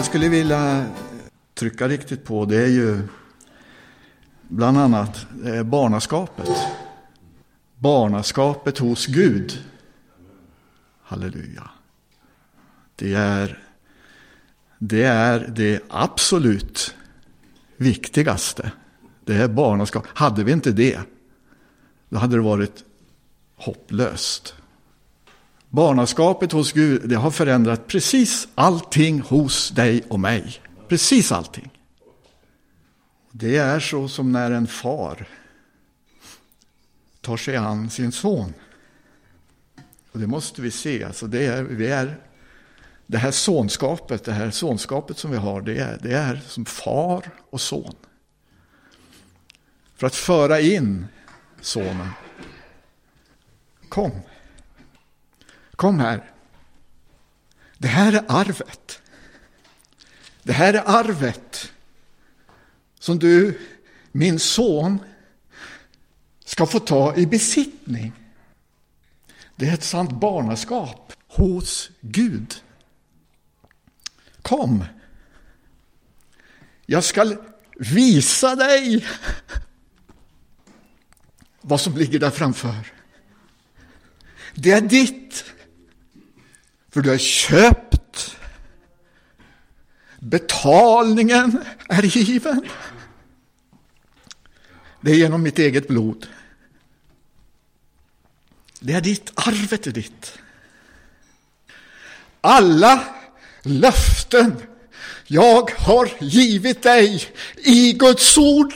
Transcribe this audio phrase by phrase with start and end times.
[0.00, 0.86] jag skulle vilja
[1.54, 3.02] trycka riktigt på det är ju
[4.48, 6.48] bland annat eh, barnaskapet.
[7.78, 9.64] Barnaskapet hos Gud.
[11.02, 11.70] Halleluja.
[12.96, 13.62] Det är
[14.78, 16.94] det, är det absolut
[17.76, 18.72] viktigaste.
[19.24, 20.06] Det är barnaskap.
[20.14, 21.00] Hade vi inte det,
[22.08, 22.84] då hade det varit
[23.56, 24.54] hopplöst.
[25.70, 30.60] Barnaskapet hos Gud, det har förändrat precis allting hos dig och mig.
[30.88, 31.70] Precis allting.
[33.30, 35.28] Det är så som när en far
[37.20, 38.54] tar sig an sin son.
[40.12, 41.04] Och det måste vi se.
[41.04, 42.16] Alltså det, är, vi är,
[43.06, 47.30] det här sonskapet, det här sonskapet som vi har, det är, det är som far
[47.50, 47.94] och son.
[49.96, 51.06] För att föra in
[51.60, 52.08] sonen.
[53.88, 54.10] Kom.
[55.80, 56.30] Kom här.
[57.78, 59.02] Det här är arvet.
[60.42, 61.72] Det här är arvet
[62.98, 63.60] som du,
[64.12, 64.98] min son,
[66.44, 68.12] ska få ta i besittning.
[69.56, 72.54] Det är ett sant barnaskap hos Gud.
[74.42, 74.84] Kom.
[76.86, 77.36] Jag ska
[77.76, 79.06] visa dig
[81.60, 82.92] vad som ligger där framför.
[84.54, 85.44] Det är ditt.
[86.90, 88.36] För du är köpt.
[90.18, 92.66] Betalningen är given.
[95.00, 96.26] Det är genom mitt eget blod.
[98.80, 100.38] Det är ditt, arvet är ditt.
[102.40, 103.04] Alla
[103.62, 104.62] löften
[105.26, 107.22] jag har givit dig
[107.56, 108.72] i Guds ord.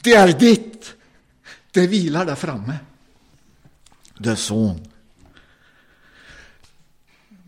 [0.00, 0.94] Det är ditt.
[1.70, 2.76] Det vilar där framme.
[4.18, 4.87] Det är son.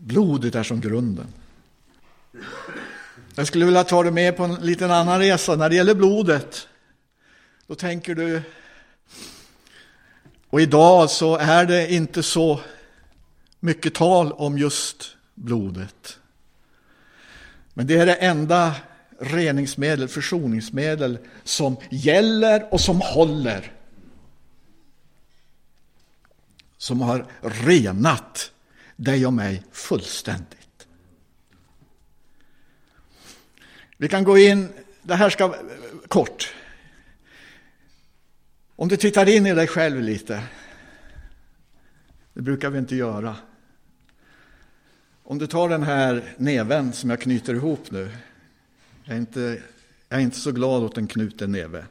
[0.03, 1.27] Blodet är som grunden.
[3.35, 5.55] Jag skulle vilja ta dig med på en liten annan resa.
[5.55, 6.67] När det gäller blodet,
[7.67, 8.41] då tänker du...
[10.49, 12.59] Och idag så är det inte så
[13.59, 16.19] mycket tal om just blodet.
[17.73, 18.75] Men det är det enda
[19.19, 23.73] reningsmedel, försoningsmedel som gäller och som håller.
[26.77, 28.51] Som har renat
[29.03, 30.87] dig och mig fullständigt.
[33.97, 34.69] Vi kan gå in,
[35.01, 35.55] det här ska
[36.07, 36.53] kort.
[38.75, 40.43] Om du tittar in i dig själv lite.
[42.33, 43.35] Det brukar vi inte göra.
[45.23, 48.11] Om du tar den här näven som jag knyter ihop nu.
[49.03, 49.61] Jag är inte,
[50.09, 51.85] jag är inte så glad åt en knuten näve.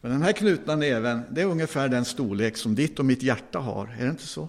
[0.00, 3.58] Men den här knutna näven, det är ungefär den storlek som ditt och mitt hjärta
[3.58, 3.86] har.
[3.98, 4.48] Är det inte så?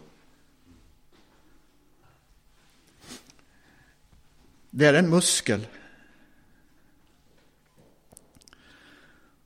[4.78, 5.68] Det är en muskel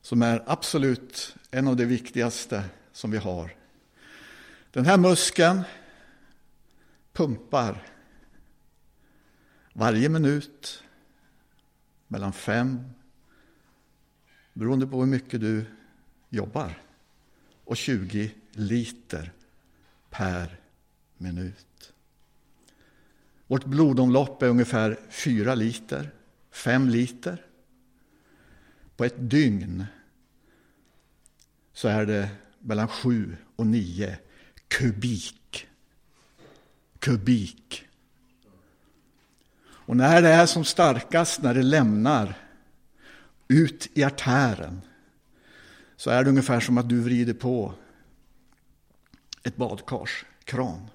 [0.01, 3.55] som är absolut en av de viktigaste som vi har.
[4.71, 5.61] Den här muskeln
[7.13, 7.87] pumpar
[9.73, 10.83] varje minut
[12.07, 12.93] mellan fem,
[14.53, 15.65] beroende på hur mycket du
[16.29, 16.81] jobbar,
[17.65, 19.31] och 20 liter
[20.09, 20.59] per
[21.17, 21.93] minut.
[23.51, 26.11] Vårt blodomlopp är ungefär 4 liter,
[26.51, 27.45] 5 liter.
[28.95, 29.85] På ett dygn
[31.73, 32.29] så är det
[32.59, 34.17] mellan 7 och 9
[34.67, 35.67] kubik.
[36.99, 37.83] Kubik.
[39.63, 42.33] Och när det är som starkast, när det lämnar
[43.47, 44.81] ut i artären,
[45.95, 47.73] så är det ungefär som att du vrider på
[49.43, 50.87] ett badkars kran.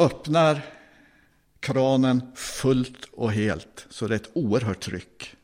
[0.00, 0.62] Öppnar
[1.60, 5.36] kranen fullt och helt så det är ett oerhört tryck.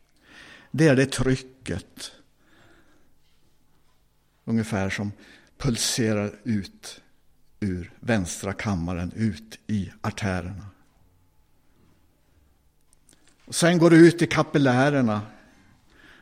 [0.71, 2.13] Det är det trycket
[4.45, 5.13] ungefär som
[5.59, 7.01] pulserar ut
[7.61, 10.67] ur vänstra kammaren, ut i artärerna.
[13.45, 15.23] Och sen går det ut i kapillärerna.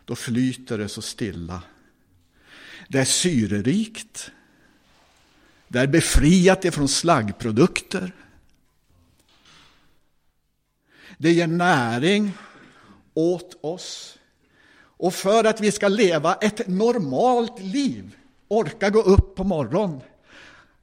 [0.04, 1.62] Då flyter det så stilla.
[2.88, 4.30] Det är syrerikt.
[5.68, 8.12] Det är befriat ifrån slaggprodukter.
[11.18, 12.32] Det ger näring
[13.14, 14.18] åt oss.
[14.96, 18.16] Och för att vi ska leva ett normalt liv,
[18.48, 20.00] orka gå upp på morgonen,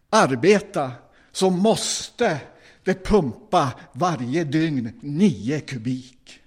[0.10, 0.92] arbeta,
[1.32, 2.40] så måste
[2.84, 6.40] det pumpa varje dygn nio kubik.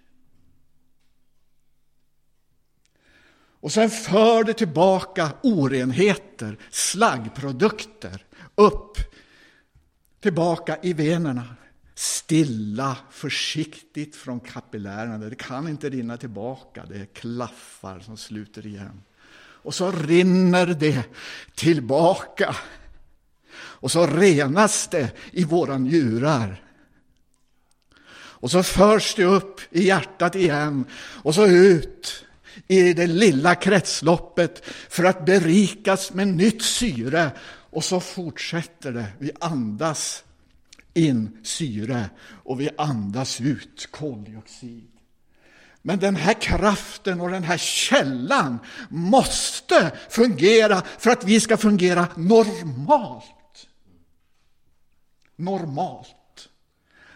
[3.64, 8.98] Och sen för det tillbaka orenheter, slaggprodukter, upp
[10.20, 11.56] tillbaka i venerna.
[11.94, 15.19] Stilla, försiktigt från kapillärerna.
[15.19, 19.02] Det kan inte rinna tillbaka, det är klaffar som sluter igen.
[19.37, 21.02] Och så rinner det
[21.55, 22.56] tillbaka.
[23.56, 26.62] Och så renas det i våra njurar.
[28.44, 30.85] Och så förs det upp i hjärtat igen
[31.23, 32.25] och så ut
[32.69, 37.31] i det lilla kretsloppet för att berikas med nytt syre.
[37.46, 39.06] Och så fortsätter det.
[39.19, 40.25] Vi andas
[40.94, 44.91] in syre och vi andas ut koldioxid.
[45.82, 48.58] Men den här kraften och den här källan
[48.88, 53.69] måste fungera för att vi ska fungera normalt.
[55.37, 56.49] Normalt.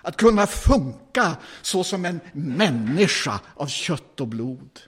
[0.03, 4.81] Att kunna funka så som en människa av kött och blod.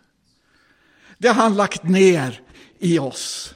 [1.18, 2.40] Det har han lagt ner
[2.78, 3.54] i oss.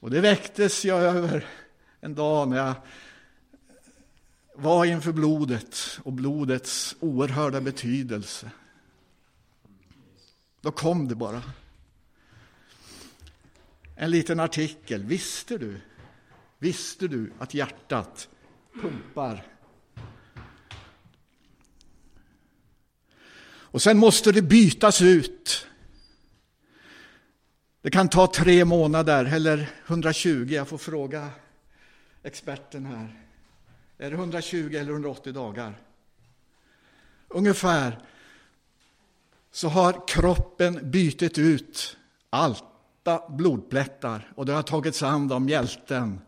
[0.00, 1.46] Och det väcktes jag över
[2.00, 2.74] en dag när jag
[4.54, 8.50] var inför blodet och blodets oerhörda betydelse.
[10.60, 11.42] Då kom det bara.
[13.96, 15.04] En liten artikel.
[15.04, 15.80] Visste du,
[16.58, 18.28] visste du att hjärtat
[18.82, 19.46] pumpar.
[23.72, 25.66] Och sen måste det bytas ut.
[27.82, 31.30] Det kan ta tre månader eller 120, jag får fråga
[32.22, 33.24] experten här.
[33.98, 35.74] Är det 120 eller 180 dagar?
[37.28, 37.98] Ungefär
[39.50, 41.96] så har kroppen bytt ut
[42.30, 46.20] alta blodplättar och det har tagits hand om mjälten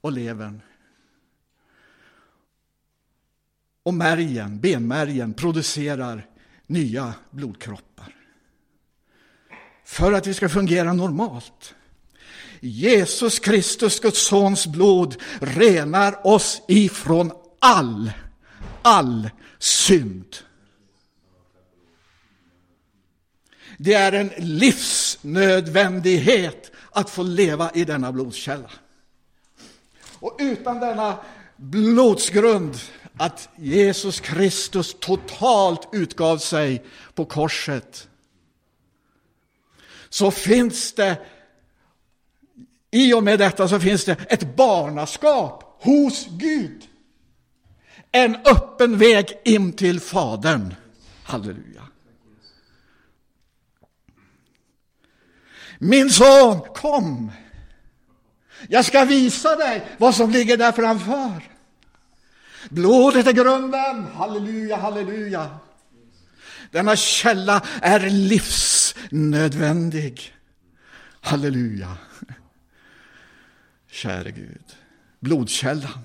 [0.00, 0.60] och levern.
[3.82, 6.26] och märgen, benmärgen producerar
[6.66, 8.16] nya blodkroppar.
[9.84, 11.74] För att vi ska fungera normalt.
[12.60, 18.12] Jesus Kristus, Guds sons blod, renar oss ifrån all,
[18.82, 20.36] all synd.
[23.78, 28.70] Det är en livsnödvändighet att få leva i denna blodskälla.
[30.18, 31.18] Och utan denna
[31.56, 32.76] blodsgrund
[33.16, 36.84] att Jesus Kristus totalt utgav sig
[37.14, 38.08] på korset
[40.08, 41.18] så finns det
[42.90, 46.86] i och med detta så finns det ett barnaskap hos Gud.
[48.12, 50.74] En öppen väg in till Fadern.
[51.22, 51.82] Halleluja.
[55.78, 57.32] Min son, kom.
[58.68, 61.42] Jag ska visa dig vad som ligger där framför.
[62.68, 64.06] Blodet är grunden.
[64.14, 65.50] Halleluja, halleluja.
[66.70, 70.34] Denna källa är livsnödvändig.
[71.20, 71.96] Halleluja.
[73.90, 74.76] Käre Gud.
[75.20, 76.00] Blodkällan.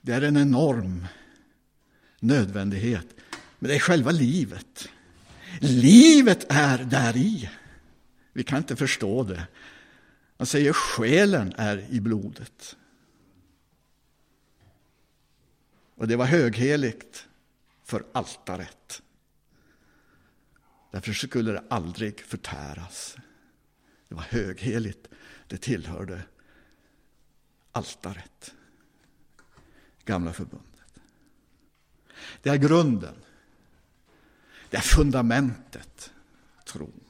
[0.00, 1.06] Det är en enorm
[2.20, 3.06] nödvändighet.
[3.58, 4.88] Men det är själva livet.
[5.60, 7.50] Livet är där i.
[8.32, 9.46] Vi kan inte förstå det.
[10.36, 12.76] Man säger själen är i blodet.
[15.94, 17.26] Och det var högheligt
[17.84, 19.02] för altaret.
[20.90, 23.16] Därför skulle det aldrig förtäras.
[24.12, 25.08] Det var högheligt.
[25.46, 26.22] Det tillhörde
[27.72, 28.54] altaret.
[30.04, 31.00] Gamla förbundet.
[32.42, 33.14] Det är grunden.
[34.70, 36.12] Det är fundamentet.
[36.64, 37.00] Tron.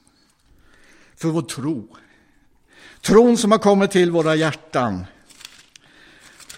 [1.15, 1.97] För vår tro.
[3.01, 5.05] Tron som har kommit till våra hjärtan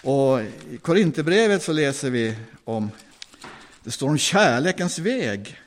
[0.03, 2.91] och I Korinthierbrevet så läser vi om,
[3.83, 5.61] det står om kärlekens väg.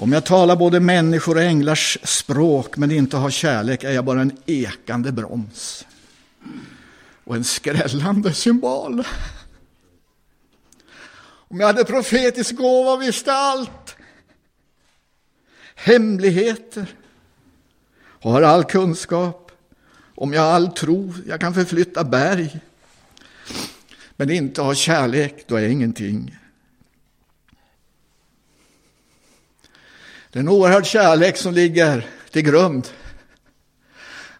[0.00, 4.20] Om jag talar både människor och änglars språk men inte har kärlek är jag bara
[4.20, 5.86] en ekande broms.
[7.24, 9.04] Och en skrällande symbol.
[11.22, 13.96] Om jag hade profetisk gåva och visste allt.
[15.74, 16.86] Hemligheter.
[18.02, 19.52] Och har all kunskap.
[20.14, 22.60] Om jag har all tro, jag kan förflytta berg.
[24.16, 26.39] Men inte har kärlek, då är jag ingenting.
[30.30, 32.88] Det är en oerhörd kärlek som ligger till grund.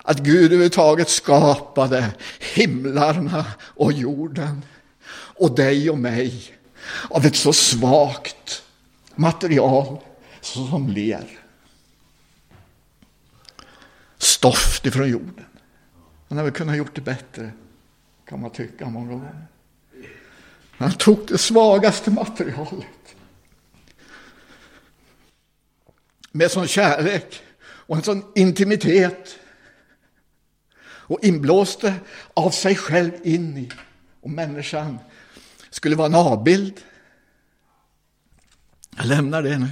[0.02, 2.10] Att Gud överhuvudtaget skapade
[2.54, 4.64] himlarna och jorden
[5.12, 6.54] och dig och mig
[7.10, 8.62] av ett så svagt
[9.14, 9.98] material
[10.40, 11.38] som ler.
[14.18, 15.44] Stoft ifrån jorden.
[16.28, 17.50] Han hade kunnat gjort det bättre,
[18.28, 19.46] kan man tycka många gånger.
[20.70, 22.99] Han tog det svagaste materialet.
[26.32, 29.38] Med sån kärlek och en sån intimitet
[30.82, 31.94] och inblåste
[32.34, 33.70] av sig själv in i.
[34.20, 34.98] Och människan
[35.70, 36.80] skulle vara en avbild.
[38.96, 39.68] Jag lämnar det nu.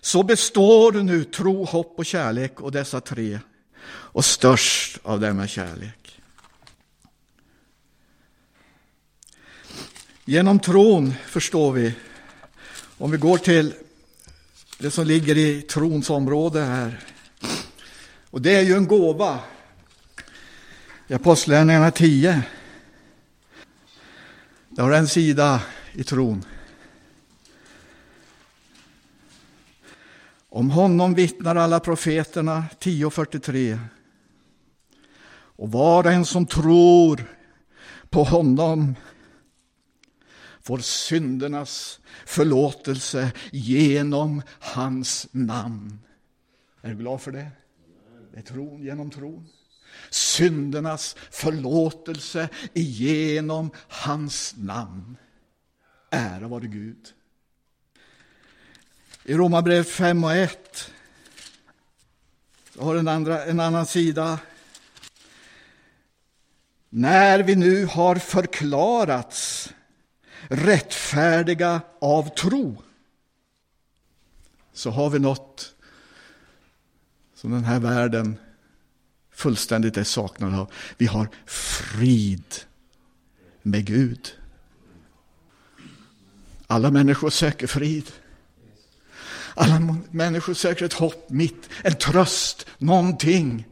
[0.00, 3.38] Så består nu tro, hopp och kärlek och dessa tre.
[3.86, 6.20] Och störst av denna kärlek.
[10.24, 11.94] Genom tron förstår vi,
[13.00, 13.74] om vi går till
[14.78, 17.00] det som ligger i trons område här.
[18.30, 19.38] Och det är ju en gåva.
[21.08, 22.42] I Apostlagärningarna 10.
[24.68, 26.44] Det har en sida i tron.
[30.48, 33.78] Om honom vittnar alla profeterna 10.43.
[35.32, 37.24] Och var och en som tror
[38.10, 38.94] på honom
[40.62, 45.98] får syndernas förlåtelse genom hans namn.
[46.82, 47.50] Är du glad för det?
[48.32, 49.48] Det är tron genom tron.
[50.10, 55.16] Syndernas förlåtelse genom hans namn.
[56.10, 57.08] Ära vare Gud.
[59.24, 60.92] I Romarbrevet 5 och 1
[62.78, 64.38] har en, andra, en annan sida.
[66.88, 69.68] När vi nu har förklarats
[70.48, 72.82] rättfärdiga av tro
[74.72, 75.74] så har vi något
[77.34, 78.38] som den här världen
[79.32, 80.72] fullständigt är saknad av.
[80.98, 82.54] Vi har frid
[83.62, 84.34] med Gud.
[86.66, 88.10] Alla människor söker frid.
[89.54, 93.66] Alla människor söker ett hopp mitt, en tröst, någonting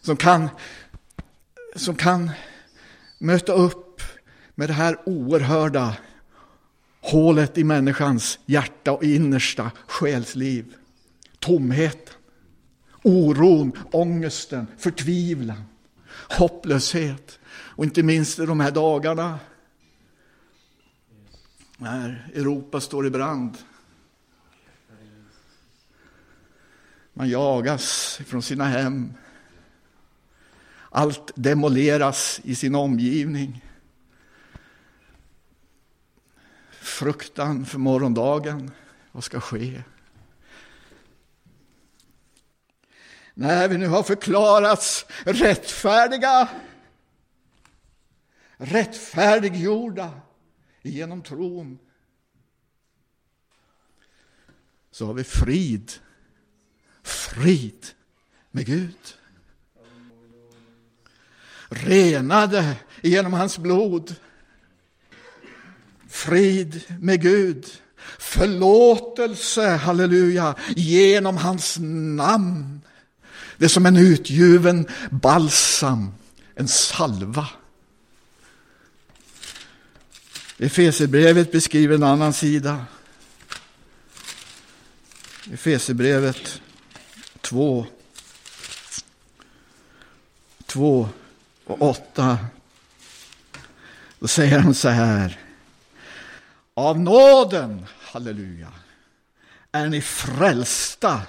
[0.00, 0.48] som kan,
[1.76, 2.30] som kan
[3.18, 4.02] möta upp
[4.54, 5.96] med det här oerhörda
[7.06, 10.74] hålet i människans hjärta och innersta själsliv.
[11.38, 12.14] Tomheten,
[13.02, 15.62] oron, ångesten, förtvivlan,
[16.28, 17.38] hopplöshet.
[17.48, 19.38] Och inte minst i de här dagarna
[21.76, 23.58] när Europa står i brand.
[27.12, 29.12] Man jagas från sina hem.
[30.90, 33.65] Allt demoleras i sin omgivning.
[36.96, 38.70] Fruktan för morgondagen.
[39.12, 39.82] Vad ska ske?
[43.34, 46.48] När vi nu har förklarats rättfärdiga,
[48.56, 50.20] rättfärdiggjorda
[50.82, 51.78] genom tron,
[54.90, 55.92] så har vi frid,
[57.02, 57.86] frid
[58.50, 59.16] med Gud.
[61.68, 64.16] Renade genom hans blod.
[66.16, 67.66] Frid med Gud.
[68.18, 72.80] Förlåtelse, halleluja, genom hans namn.
[73.56, 76.14] Det är som en utgiven balsam,
[76.54, 77.48] en salva.
[80.58, 82.84] Efesierbrevet beskriver en annan sida.
[85.52, 86.60] Efesierbrevet
[87.40, 87.86] 2,
[90.66, 91.08] 2
[91.64, 92.38] och 8.
[94.18, 95.45] Då säger han så här.
[96.78, 98.68] Av nåden, halleluja,
[99.72, 101.20] är ni frälsta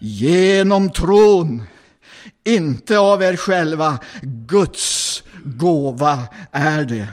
[0.00, 1.62] genom tron.
[2.44, 7.08] Inte av er själva, Guds gåva är det.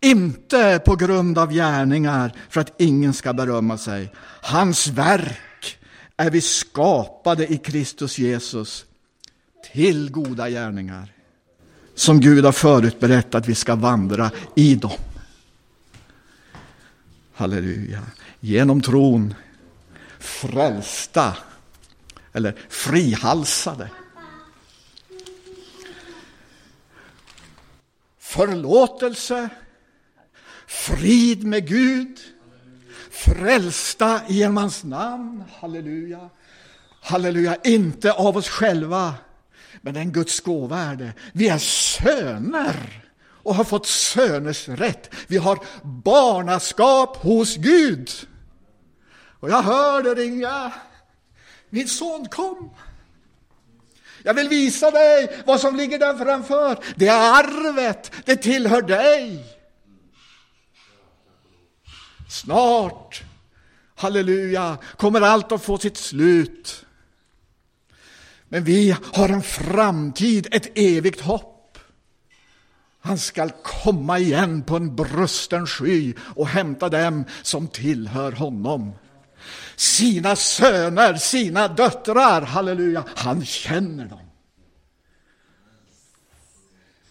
[0.00, 4.12] Inte på grund av gärningar för att ingen ska berömma sig.
[4.42, 5.78] Hans verk
[6.16, 8.84] är vi skapade i Kristus Jesus
[9.72, 11.12] till goda gärningar
[11.94, 15.09] som Gud har förutberett att vi ska vandra i dem.
[17.40, 18.02] Halleluja.
[18.40, 19.34] Genom tron
[20.18, 21.36] frälsta
[22.32, 23.90] eller frihalsade.
[28.18, 29.48] Förlåtelse,
[30.66, 32.18] frid med Gud,
[33.10, 35.44] frälsta genom hans namn.
[35.52, 36.30] Halleluja.
[37.00, 39.14] Halleluja, inte av oss själva,
[39.80, 41.12] men en Guds gåva är det.
[41.32, 43.09] Vi är söner
[43.42, 45.14] och har fått söners rätt.
[45.26, 48.10] Vi har barnaskap hos Gud.
[49.40, 50.72] Och jag hörde ringa
[51.70, 52.70] min son kom.
[54.22, 56.78] Jag vill visa dig vad som ligger där framför.
[56.96, 59.44] Det är arvet, det tillhör dig.
[62.30, 63.22] Snart,
[63.96, 66.84] halleluja, kommer allt att få sitt slut.
[68.48, 71.49] Men vi har en framtid, ett evigt hopp.
[73.00, 78.92] Han skall komma igen på en brusten sky och hämta dem som tillhör honom.
[79.76, 83.04] Sina söner, sina döttrar, halleluja.
[83.16, 84.30] Han känner dem.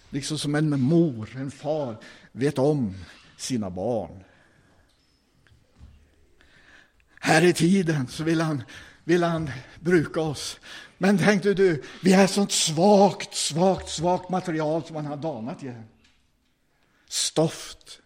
[0.09, 1.97] Liksom som en mor, en far
[2.31, 2.95] vet om
[3.37, 4.23] sina barn.
[7.19, 8.63] Här i tiden så vill han,
[9.03, 10.59] vill han bruka oss.
[11.01, 15.83] Men tänkte du, vi är sånt svagt, svagt, svagt material som han har danat igen.
[17.09, 17.99] Stoft.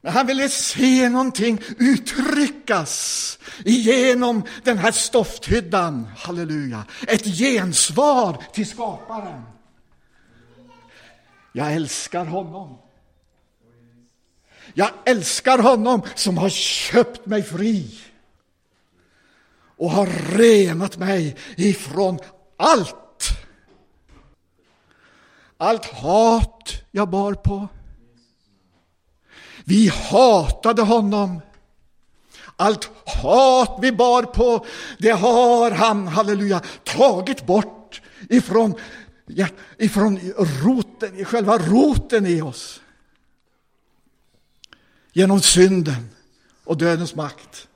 [0.00, 6.08] Men han ville se någonting uttryckas igenom den här stofthyddan.
[6.16, 6.84] Halleluja.
[7.08, 9.42] Ett gensvar till skaparen.
[11.52, 12.78] Jag älskar honom.
[14.74, 18.00] Jag älskar honom som har köpt mig fri
[19.82, 22.18] och har renat mig ifrån
[22.56, 23.28] allt.
[25.56, 27.68] Allt hat jag bar på.
[29.64, 31.40] Vi hatade honom.
[32.56, 34.66] Allt hat vi bar på,
[34.98, 38.74] det har han, halleluja, tagit bort ifrån,
[39.26, 39.46] ja,
[39.78, 42.80] ifrån roten, själva roten i oss.
[45.12, 46.08] Genom synden
[46.64, 47.68] och dödens makt.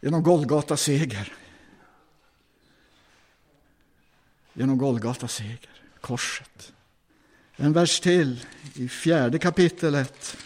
[0.00, 1.32] Genom Golgata seger.
[4.52, 6.72] Genom Golgata seger, korset.
[7.56, 10.36] En vers till i fjärde kapitlet.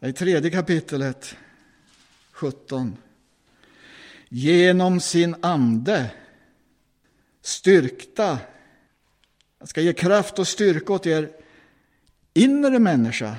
[0.00, 1.36] I tredje kapitlet,
[2.30, 2.96] 17.
[4.28, 6.10] Genom sin ande
[7.42, 8.38] styrkta.
[9.58, 11.30] Jag ska ge kraft och styrka åt er
[12.34, 13.36] inre människa.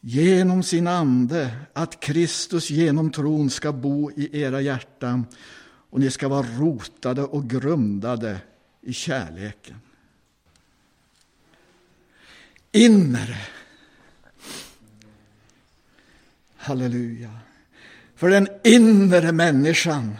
[0.00, 5.26] Genom sin ande, att Kristus genom tron ska bo i era hjärtan
[5.90, 8.40] och ni ska vara rotade och grundade
[8.80, 9.80] i kärleken.
[12.72, 13.36] Inre.
[16.56, 17.30] Halleluja.
[18.14, 20.16] För den inre människan.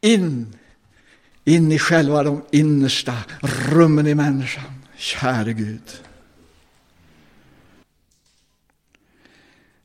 [0.00, 0.56] In,
[1.44, 4.72] in i själva de innersta rummen i människan.
[4.96, 6.02] Käre Gud.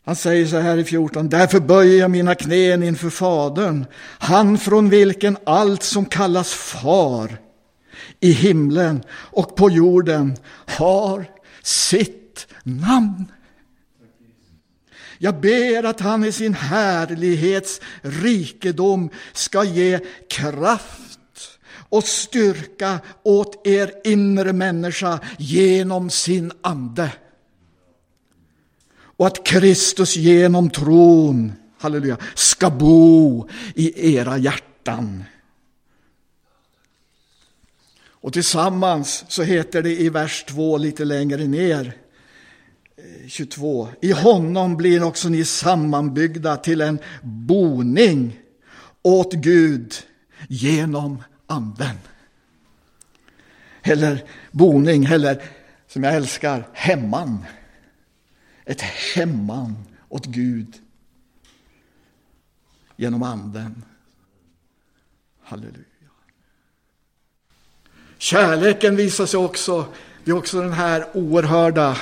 [0.07, 1.29] Han säger så här i 14.
[1.29, 3.85] Därför böjer jag mina knän inför Fadern,
[4.19, 7.37] han från vilken allt som kallas far
[8.19, 11.25] i himlen och på jorden har
[11.63, 13.25] sitt namn.
[15.17, 21.19] Jag ber att han i sin härlighets rikedom ska ge kraft
[21.89, 27.11] och styrka åt er inre människa genom sin ande
[29.17, 35.23] och att Kristus genom tron, halleluja, ska bo i era hjärtan.
[38.05, 41.93] Och tillsammans så heter det i vers 2 lite längre ner,
[42.97, 43.87] eh, 22.
[44.01, 48.39] I honom blir också ni sammanbyggda till en boning
[49.01, 49.93] åt Gud
[50.47, 51.97] genom anden.
[53.83, 55.43] Eller boning, eller
[55.87, 57.45] som jag älskar, hemman
[58.67, 59.75] ett hemman
[60.09, 60.73] åt Gud
[62.95, 63.83] genom anden.
[65.43, 65.83] Halleluja.
[68.17, 69.85] Kärleken visar sig också,
[70.23, 71.97] det är också den här oerhörda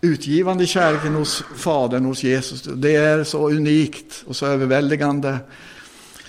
[0.00, 2.62] utgivande kärleken hos Fadern, hos Jesus.
[2.62, 5.38] Det är så unikt och så överväldigande.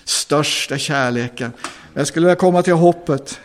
[0.04, 1.52] Största kärleken.
[1.94, 3.40] Jag skulle vilja komma till hoppet.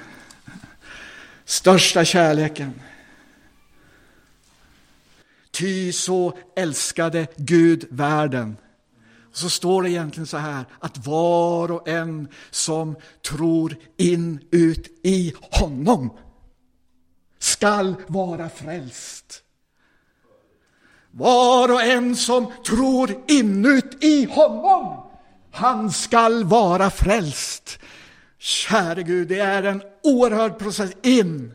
[1.44, 2.72] Största kärleken.
[5.58, 8.56] Ty så älskade Gud världen.
[9.32, 12.96] Så står det egentligen så här att var och en som
[13.28, 16.10] tror in ut i honom
[17.38, 19.42] skall vara frälst.
[21.10, 25.10] Var och en som tror inut i honom,
[25.52, 27.78] han skall vara frälst.
[28.38, 31.52] Käre Gud, det är en oerhörd process in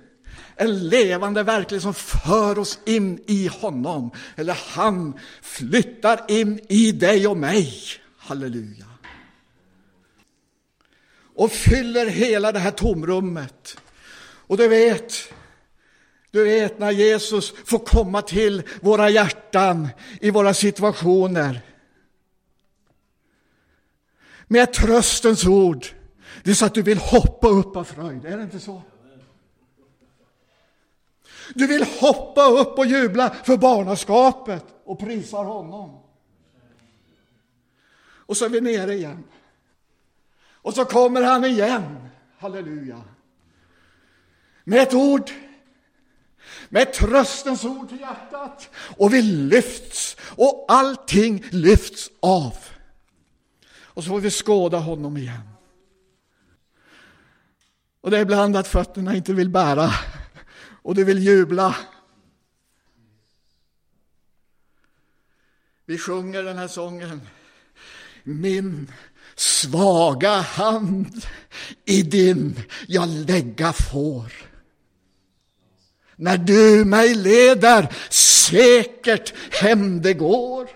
[0.55, 4.11] en levande verklighet som för oss in i honom.
[4.35, 7.73] Eller han flyttar in i dig och mig.
[8.17, 8.85] Halleluja.
[11.35, 13.77] Och fyller hela det här tomrummet.
[14.47, 15.13] Och du vet,
[16.31, 19.89] du vet när Jesus får komma till våra hjärtan
[20.21, 21.61] i våra situationer.
[24.47, 25.85] Med tröstens ord.
[26.43, 28.81] Det är så att du vill hoppa upp av fröjd, är det inte så?
[31.53, 35.99] Du vill hoppa upp och jubla för barnaskapet och prisar honom.
[38.25, 39.23] Och så är vi nere igen.
[40.51, 42.09] Och så kommer han igen.
[42.37, 43.01] Halleluja.
[44.63, 45.31] Med ett ord,
[46.69, 52.57] med tröstens ord till hjärtat och vi lyfts och allting lyfts av.
[53.75, 55.49] Och så får vi skåda honom igen.
[58.01, 59.89] Och det är ibland att fötterna inte vill bära
[60.83, 61.75] och du vill jubla.
[65.85, 67.21] Vi sjunger den här sången.
[68.23, 68.91] Min
[69.35, 71.25] svaga hand
[71.85, 74.33] i din jag lägga får.
[76.15, 80.69] När du mig leder säkert hem det går.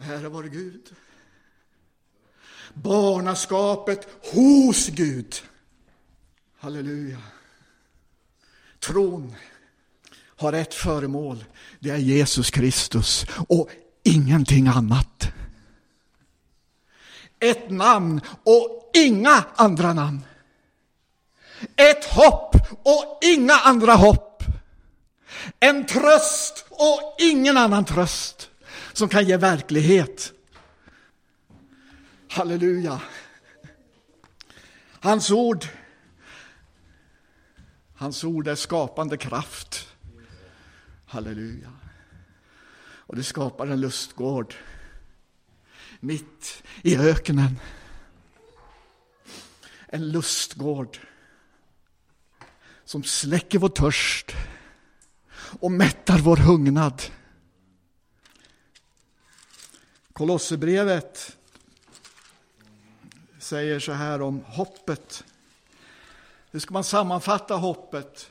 [0.00, 0.90] Ära vår Gud.
[2.74, 5.42] Barnaskapet hos Gud.
[6.60, 7.18] Halleluja.
[8.78, 9.34] Tron
[10.36, 11.44] har ett föremål.
[11.80, 13.70] Det är Jesus Kristus och
[14.02, 15.28] ingenting annat.
[17.40, 20.20] Ett namn och inga andra namn.
[21.76, 24.42] Ett hopp och inga andra hopp.
[25.60, 28.50] En tröst och ingen annan tröst
[28.92, 30.32] som kan ge verklighet.
[32.28, 33.00] Halleluja.
[35.00, 35.66] Hans ord
[37.98, 39.88] Hans ord är skapande kraft.
[41.06, 41.72] Halleluja.
[42.80, 44.54] Och det skapar en lustgård
[46.00, 47.60] mitt i öknen.
[49.86, 50.98] En lustgård
[52.84, 54.32] som släcker vår törst
[55.60, 57.02] och mättar vår hungnad.
[60.12, 61.36] Kolosserbrevet
[63.38, 65.24] säger så här om hoppet.
[66.50, 68.30] Hur ska man sammanfatta hoppet?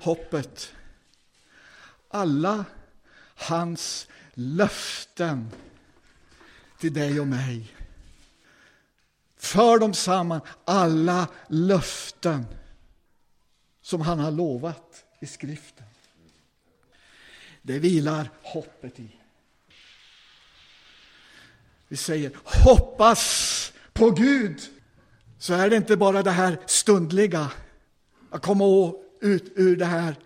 [0.00, 0.72] Hoppet.
[2.08, 2.64] Alla
[3.34, 5.50] hans löften
[6.78, 7.76] till dig och mig.
[9.36, 12.46] För dem samman alla löften
[13.82, 15.86] som han har lovat i skriften.
[17.62, 19.16] Det vilar hoppet i.
[21.88, 24.73] Vi säger hoppas på Gud.
[25.44, 27.50] Så är det inte bara det här stundliga,
[28.30, 30.16] att komma ut ur det här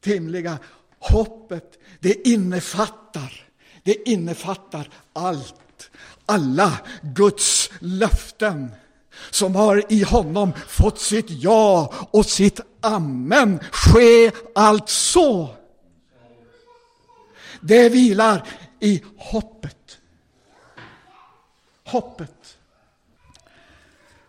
[0.00, 0.58] timliga.
[0.98, 3.46] Hoppet, det innefattar,
[3.82, 5.90] det innefattar allt.
[6.26, 8.70] Alla Guds löften
[9.30, 13.60] som har i honom fått sitt ja och sitt amen.
[13.72, 15.48] Ske alltså.
[17.60, 18.48] Det vilar
[18.80, 19.98] i hoppet.
[21.84, 22.43] Hoppet.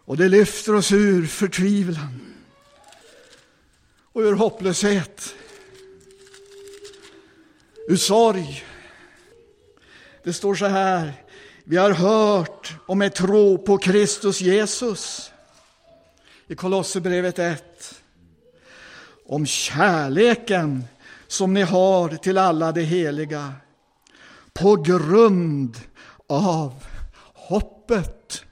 [0.06, 2.36] Och det lyfter oss ur förtvivlan
[4.14, 5.36] och ur hopplöshet
[7.88, 8.64] ur sorg.
[10.24, 11.14] Det står så här,
[11.64, 15.32] vi har hört om er tro på Kristus Jesus.
[16.48, 18.02] I Kolosserbrevet 1.
[19.26, 20.84] Om kärleken
[21.28, 23.54] som ni har till alla de heliga.
[24.54, 25.78] På grund
[26.28, 26.84] av
[27.34, 28.45] hoppet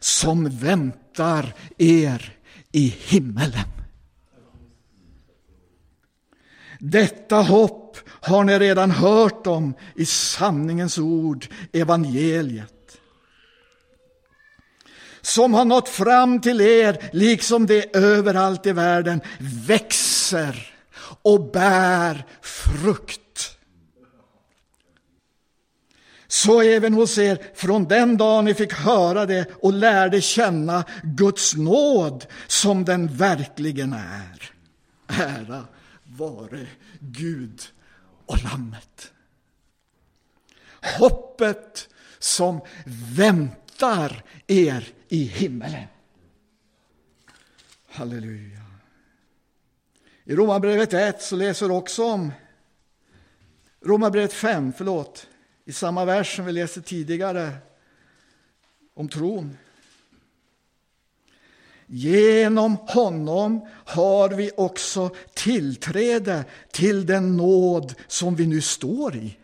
[0.00, 2.34] som väntar er
[2.72, 3.68] i himmelen.
[6.80, 12.74] Detta hopp har ni redan hört om i sanningens ord, evangeliet.
[15.20, 19.20] Som har nått fram till er, liksom det överallt i världen
[19.66, 20.74] växer
[21.22, 23.20] och bär frukt.
[26.28, 31.56] Så även hos er från den dag ni fick höra det och lärde känna Guds
[31.56, 34.50] nåd som den verkligen är.
[35.06, 35.64] Ära
[36.04, 36.66] vare
[37.00, 37.62] Gud
[38.26, 39.12] och Lammet.
[40.98, 41.88] Hoppet
[42.18, 42.60] som
[43.16, 45.86] väntar er i himmelen.
[47.88, 48.62] Halleluja.
[50.24, 52.32] I Romarbrevet 1 så läser också om
[53.84, 55.26] Romarbrevet 5, förlåt,
[55.68, 57.52] i samma vers som vi läste tidigare
[58.94, 59.56] om tron.
[61.86, 69.38] Genom honom har vi också tillträde till den nåd som vi nu står i.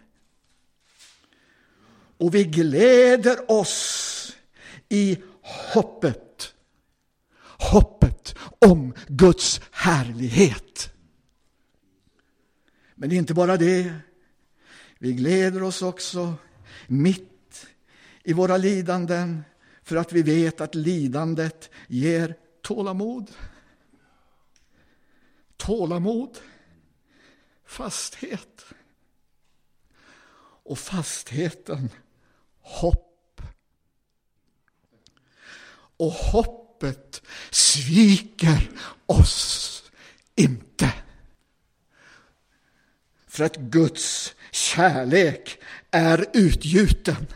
[2.19, 4.37] Och vi gläder oss
[4.89, 5.19] i
[5.73, 6.55] hoppet.
[7.73, 10.93] Hoppet om Guds härlighet.
[12.95, 13.95] Men det är inte bara det.
[15.05, 16.35] Vi gläder oss också
[16.87, 17.67] mitt
[18.23, 19.45] i våra lidanden
[19.83, 23.31] för att vi vet att lidandet ger tålamod.
[25.57, 26.39] Tålamod,
[27.65, 28.65] fasthet
[30.63, 31.91] och fastheten
[32.61, 33.43] hopp.
[35.97, 38.71] Och hoppet sviker
[39.07, 39.83] oss
[40.35, 40.93] inte.
[43.27, 45.59] För att Guds kärlek
[45.91, 47.27] är utgjuten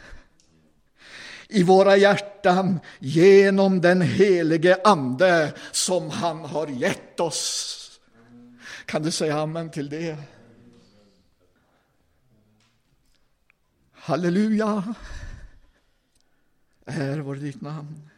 [1.49, 8.01] i våra hjärtan genom den helige Ande som han har gett oss.
[8.85, 10.17] Kan du säga amen till det?
[13.93, 14.95] Halleluja!
[16.85, 18.11] Är var ditt namn.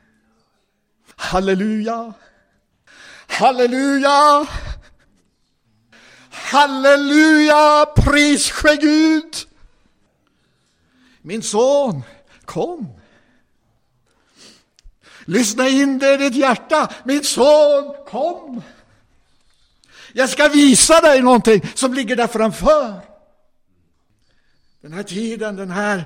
[1.17, 2.13] Halleluja!
[3.27, 4.47] Halleluja!
[6.51, 7.87] Halleluja!
[7.97, 9.47] Pris ske Gud!
[11.23, 12.03] Min son,
[12.45, 12.89] kom!
[15.25, 16.93] Lyssna in det i ditt hjärta.
[17.05, 18.63] Min son, kom!
[20.13, 23.01] Jag ska visa dig någonting som ligger där framför.
[24.81, 26.05] Den här tiden, den här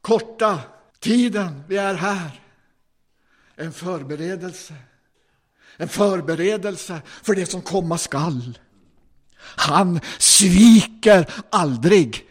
[0.00, 0.60] korta
[1.00, 2.40] tiden vi är här.
[3.56, 4.74] En förberedelse.
[5.76, 8.58] En förberedelse för det som komma skall.
[9.40, 12.26] Han sviker aldrig.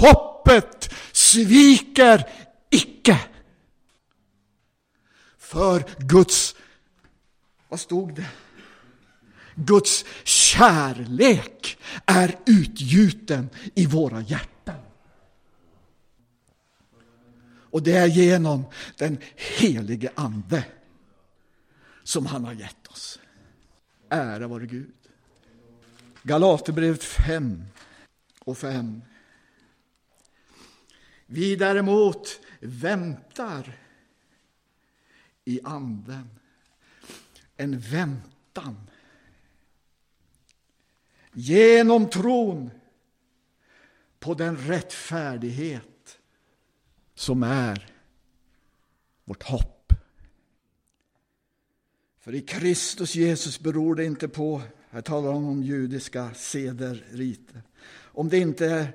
[0.00, 2.28] Hoppet sviker
[2.70, 3.20] icke.
[5.38, 6.54] För Guds,
[7.68, 8.26] vad stod det?
[9.54, 14.76] Guds kärlek är utgjuten i våra hjärtan.
[17.70, 18.64] Och det är genom
[18.96, 20.64] den helige Ande
[22.04, 23.18] som han har gett oss.
[24.08, 24.92] Ära vare Gud.
[26.22, 27.64] Galaterbrevet 5
[28.40, 29.02] och 5.
[31.26, 33.78] Vi däremot väntar
[35.44, 36.30] i anden.
[37.56, 38.90] En väntan.
[41.32, 42.70] Genom tron
[44.18, 46.18] på den rättfärdighet
[47.14, 47.92] som är
[49.24, 49.92] vårt hopp.
[52.18, 57.62] För i Kristus Jesus beror det inte på, här talar han om judiska seder, riter,
[58.02, 58.92] om det inte är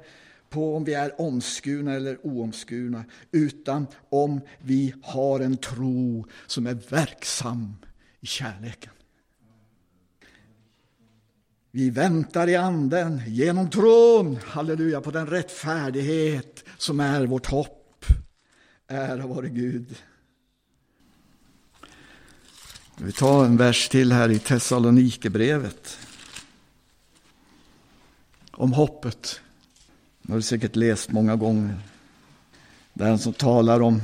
[0.50, 6.74] på om vi är omskurna eller oomskurna, utan om vi har en tro som är
[6.90, 7.76] verksam
[8.20, 8.92] i kärleken.
[11.72, 18.06] Vi väntar i anden genom tron, halleluja, på den rättfärdighet som är vårt hopp.
[18.88, 19.96] Ära vare Gud.
[22.98, 25.98] Vi tar en vers till här i Thessalonikerbrevet.
[28.52, 29.42] Om hoppet.
[30.22, 31.80] Det har du säkert läst många gånger.
[32.94, 34.02] Den som talar om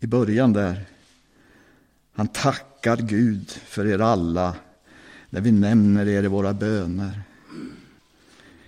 [0.00, 0.84] i början där.
[2.12, 4.56] Han tackar Gud för er alla
[5.30, 7.22] när vi nämner er i våra böner.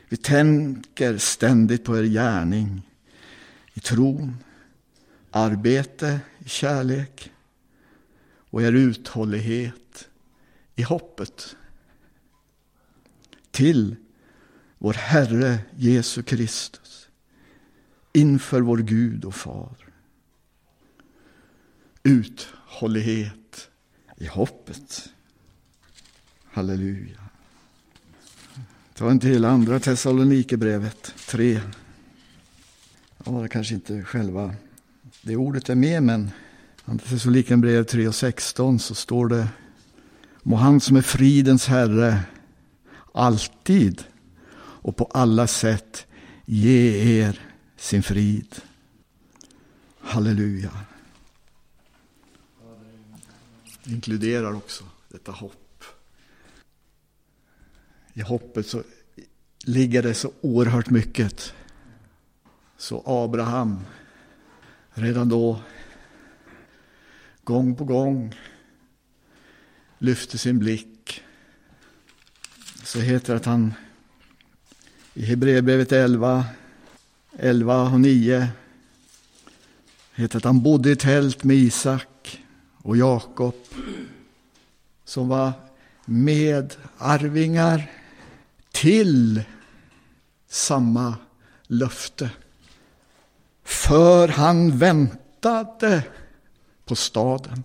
[0.09, 2.83] Vi tänker ständigt på er gärning
[3.75, 4.37] i tron,
[5.31, 7.31] arbete i kärlek
[8.51, 10.09] och er uthållighet
[10.77, 11.57] i hoppet.
[13.51, 13.97] Till
[14.79, 17.09] vår Herre Jesu Kristus
[18.13, 19.77] inför vår Gud och Far.
[22.03, 23.71] Uthållighet
[24.17, 25.09] i hoppet.
[26.45, 27.21] Halleluja.
[28.95, 31.61] Ta en till, andra Thessalonikerbrevet 3.
[33.25, 34.55] Ja, det kanske inte själva
[35.23, 36.31] det ordet är med, men
[36.96, 39.48] Thessalonikerbrevet 3 och 16 så står det
[40.42, 42.20] Må han som är fridens Herre
[43.14, 44.05] alltid
[44.59, 46.07] och på alla sätt
[46.44, 47.40] ge er
[47.77, 48.55] sin frid.
[50.01, 50.70] Halleluja.
[53.85, 55.85] Det inkluderar också detta hopp.
[58.12, 58.83] I hoppet så
[59.64, 61.53] ligger det så oerhört mycket.
[62.77, 63.81] Så Abraham,
[64.94, 65.61] redan då,
[67.49, 68.35] gång på gång,
[69.99, 71.23] lyfte sin blick.
[72.83, 73.75] Så heter det att han
[75.15, 76.45] i Hebreerbrevet 11,
[77.39, 78.49] 11 och 9
[80.15, 82.43] heter att han bodde i tält med Isak
[82.83, 83.55] och Jakob
[85.05, 85.53] som var
[86.05, 87.91] medarvingar
[88.73, 89.43] till
[90.49, 91.15] samma
[91.67, 92.31] löfte.
[93.65, 96.03] För han väntade
[96.88, 97.64] på staden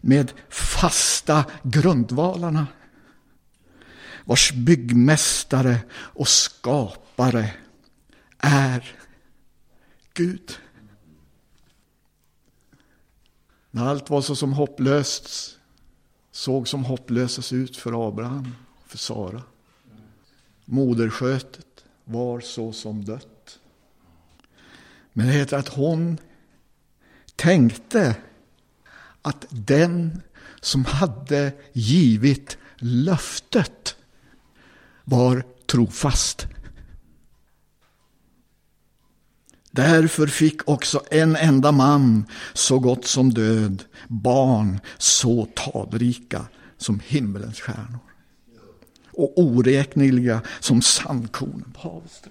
[0.00, 2.66] med fasta grundvalarna
[4.24, 7.54] vars byggmästare och skapare
[8.38, 8.96] är
[10.14, 10.58] Gud.
[13.70, 15.58] När allt var så som hopplöst
[16.30, 18.54] såg som hopplöst ut för Abraham
[18.84, 19.42] och för Sara.
[20.64, 23.58] Moderskötet var så som dött.
[25.12, 26.18] Men det heter att hon
[27.42, 28.16] tänkte
[29.22, 30.22] att den
[30.60, 33.96] som hade givit löftet
[35.04, 36.46] var trofast.
[39.70, 47.60] Därför fick också en enda man, så gott som död, barn så talrika som himmelens
[47.60, 48.00] stjärnor
[49.12, 52.22] och oräkneliga som sandkornen på havets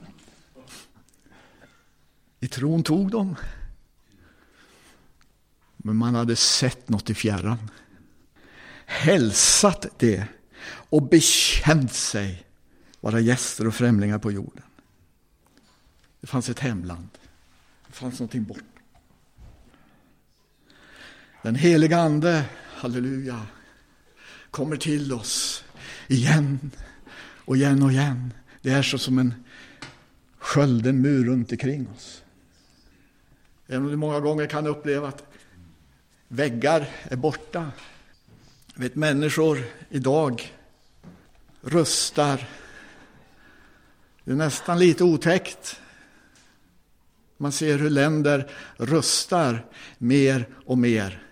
[2.39, 3.35] I tron tog de.
[5.83, 7.71] Men man hade sett något i fjärran.
[8.85, 10.25] Hälsat det
[10.63, 12.43] och bekänt sig
[12.99, 14.63] vara gäster och främlingar på jorden.
[16.21, 17.09] Det fanns ett hemland.
[17.87, 18.63] Det fanns någonting bort.
[21.41, 23.45] Den heliga Ande, halleluja,
[24.51, 25.63] kommer till oss
[26.07, 26.71] igen
[27.45, 28.33] och igen och igen.
[28.61, 29.33] Det är så som en
[30.37, 32.23] skölden mur runt omkring oss.
[33.67, 35.30] Även om du många gånger kan uppleva att
[36.31, 37.71] väggar är borta.
[38.75, 40.53] Vet, människor idag
[41.61, 42.47] rustar.
[44.23, 45.81] Det är nästan lite otäckt.
[47.37, 49.65] Man ser hur länder rustar
[49.97, 51.23] mer och mer.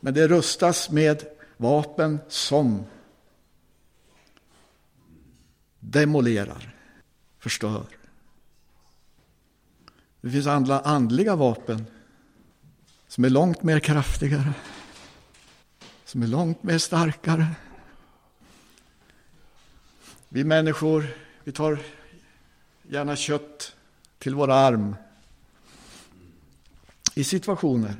[0.00, 1.24] Men det rustas med
[1.56, 2.84] vapen som
[5.80, 6.74] demolerar,
[7.38, 7.86] förstör.
[10.20, 11.86] Det finns andra andliga vapen
[13.08, 14.52] som är långt mer kraftigare,
[16.04, 17.46] som är långt mer starkare.
[20.28, 21.06] Vi människor,
[21.44, 21.78] vi tar
[22.82, 23.76] gärna kött
[24.18, 24.96] till vår arm
[27.14, 27.96] i situationer.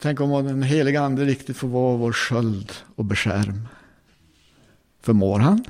[0.00, 3.68] Tänk om den heliga Ande riktigt får vara vår sköld och beskärm.
[5.00, 5.64] Förmår han?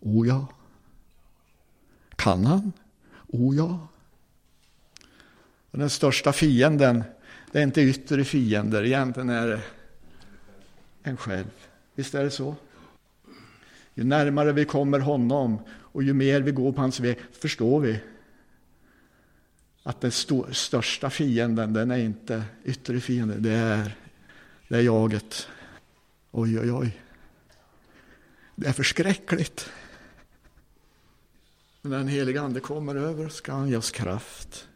[0.00, 0.46] O ja.
[2.16, 2.72] Kan han?
[3.26, 3.88] O ja.
[5.70, 7.04] Och den största fienden,
[7.52, 9.60] det är inte yttre fiender, egentligen är det
[11.02, 11.50] en själv.
[11.94, 12.56] Visst är det så?
[13.94, 18.00] Ju närmare vi kommer honom och ju mer vi går på hans väg förstår vi
[19.82, 20.12] att den
[20.52, 23.96] största fienden, den är inte yttre fienden, det är,
[24.68, 25.48] det är jaget.
[26.30, 27.00] Oj, oj, oj.
[28.54, 29.70] Det är förskräckligt.
[31.82, 34.68] Men när den helige Ande kommer över ska han ge oss kraft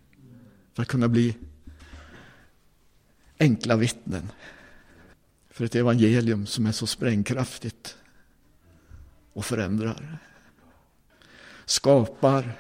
[0.74, 1.36] för att kunna bli
[3.38, 4.30] enkla vittnen
[5.50, 7.96] för ett evangelium som är så sprängkraftigt
[9.32, 10.18] och förändrar.
[11.64, 12.52] Skapar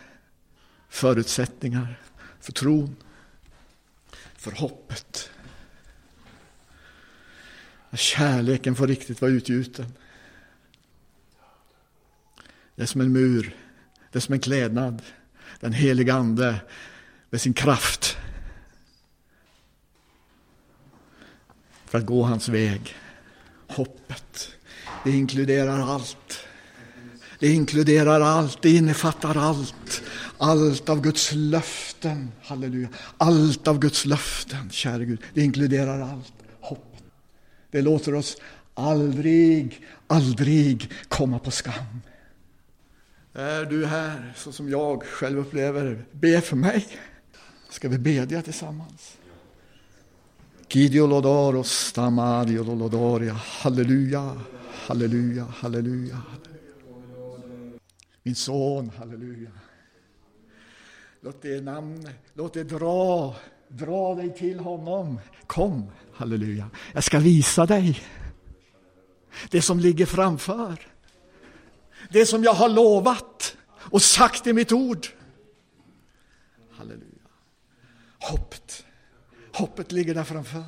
[0.88, 2.00] förutsättningar
[2.40, 2.96] för tron,
[4.34, 5.30] för hoppet.
[7.92, 9.92] Kärleken får riktigt vara utgjuten.
[12.74, 13.56] Det är som en mur,
[14.12, 15.02] det är som en klädnad.
[15.60, 16.60] Den heliga Ande
[17.34, 18.16] med sin kraft.
[21.84, 22.96] För att gå hans väg.
[23.68, 24.50] Hoppet,
[25.04, 26.38] det inkluderar allt.
[27.38, 30.02] Det inkluderar allt, det innefattar allt.
[30.38, 32.88] Allt av Guds löften, halleluja.
[33.18, 35.20] Allt av Guds löften, käre Gud.
[35.34, 36.34] Det inkluderar allt.
[36.60, 36.96] Hopp.
[37.70, 38.36] Det låter oss
[38.74, 42.00] aldrig, aldrig komma på skam.
[43.32, 46.86] Är du här så som jag själv upplever, be för mig.
[47.74, 49.18] Ska vi bedja tillsammans?
[50.68, 53.32] Gidiolodoros stamadiolodoria.
[53.32, 54.40] Halleluja,
[54.86, 56.22] halleluja, halleluja.
[58.22, 59.50] Min son, halleluja.
[61.20, 63.36] Låt det namn, låt det dra,
[63.68, 65.20] dra dig till honom.
[65.46, 66.70] Kom, halleluja.
[66.92, 68.00] Jag ska visa dig
[69.50, 70.76] det som ligger framför.
[72.10, 75.06] Det som jag har lovat och sagt i mitt ord.
[76.70, 77.13] Halleluja.
[78.30, 78.84] Hoppet,
[79.52, 80.64] hoppet ligger där framför.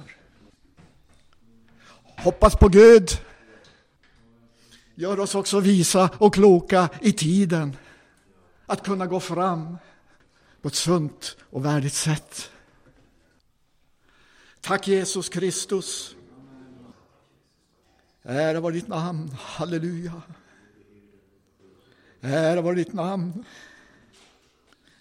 [2.19, 3.11] Hoppas på Gud.
[4.95, 7.77] Gör oss också visa och kloka i tiden.
[8.67, 9.79] Att kunna gå fram
[10.63, 12.51] på ett sunt och värdigt sätt.
[14.61, 16.17] Tack Jesus Kristus.
[18.23, 20.23] Ära var ditt namn, halleluja.
[22.21, 23.45] Ära var ditt namn.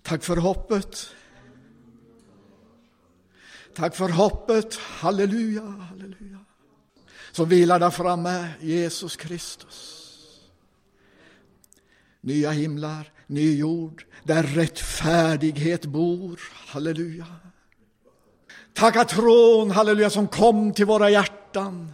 [0.02, 1.16] Tack för hoppet.
[3.76, 6.40] Tack för hoppet, halleluja, halleluja.
[7.32, 10.02] Som vilar där framme, Jesus Kristus.
[12.22, 17.26] Nya himlar, ny jord, där rättfärdighet bor, halleluja.
[18.74, 21.94] Tacka tron, halleluja, som kom till våra hjärtan.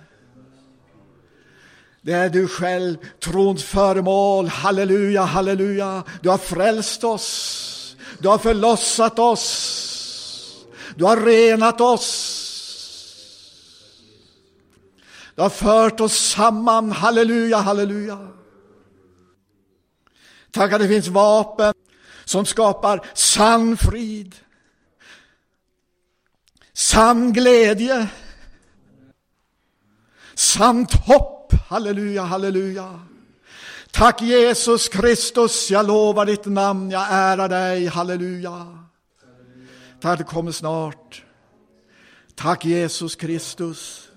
[2.02, 4.48] Det är du själv, trons föremål.
[4.48, 6.04] Halleluja, halleluja.
[6.22, 7.96] Du har frälst oss.
[8.20, 9.88] Du har förlossat oss.
[10.96, 12.48] Du har renat oss.
[15.36, 16.92] Du har fört oss samman.
[16.92, 18.28] Halleluja, halleluja.
[20.52, 21.74] Tack att det finns vapen
[22.26, 24.36] som skapar sann frid,
[26.74, 28.08] sann glädje,
[30.34, 31.54] sant hopp.
[31.68, 33.00] Halleluja, halleluja.
[33.92, 38.81] Tack Jesus Kristus, jag lovar ditt namn, jag ärar dig, halleluja.
[40.02, 41.24] Tack du kommer snart.
[42.36, 44.08] Tack Jesus Kristus.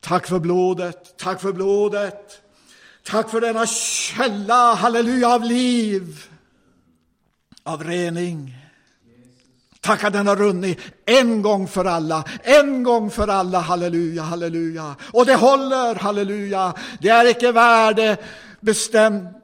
[0.00, 2.42] Tack för blodet, tack för blodet.
[3.04, 6.24] Tack för denna källa, halleluja, av liv,
[7.62, 8.56] av rening.
[9.80, 14.96] Tack att den har runnit en gång för alla, en gång för alla, halleluja, halleluja.
[15.12, 16.74] Och det håller, halleluja.
[17.00, 19.35] Det är icke värdebestämt,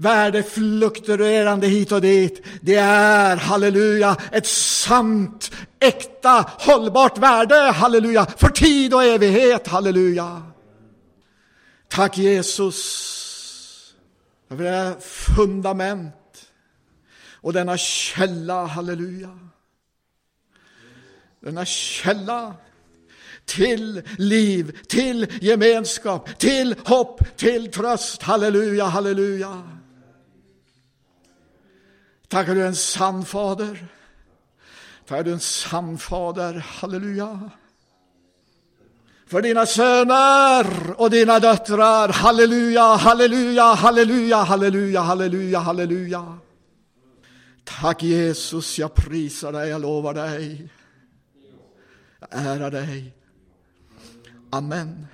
[0.00, 2.42] värdefluktuerande hit och dit.
[2.60, 10.42] Det är, halleluja, ett sant, äkta, hållbart värde, halleluja, för tid och evighet, halleluja.
[11.88, 12.80] Tack Jesus
[14.48, 16.14] för det fundament
[17.34, 19.38] och denna källa, halleluja.
[21.40, 22.54] Denna källa
[23.44, 28.22] till liv, till gemenskap, till hopp, till tröst.
[28.22, 29.79] Halleluja, halleluja.
[32.30, 33.86] Tack att du är en sann fader.
[35.06, 36.54] Tack att du är en sann fader.
[36.54, 37.50] Halleluja.
[39.26, 42.08] För dina söner och dina döttrar.
[42.08, 46.38] Halleluja, halleluja, halleluja, halleluja, halleluja, halleluja.
[47.64, 50.68] Tack Jesus, jag prisar dig, jag lovar dig.
[52.20, 53.14] Jag ärar dig.
[54.50, 55.06] Amen.